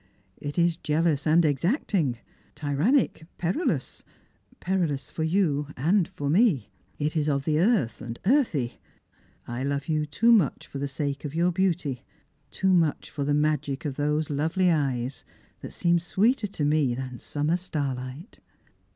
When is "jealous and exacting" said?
0.77-2.17